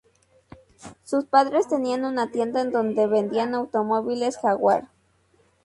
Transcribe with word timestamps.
Sus 1.03 1.25
padres 1.25 1.67
tenían 1.67 2.05
una 2.05 2.31
tienda 2.31 2.61
en 2.61 2.71
donde 2.71 3.05
vendían 3.05 3.53
automóviles 3.53 4.37
Jaguar. 4.39 4.89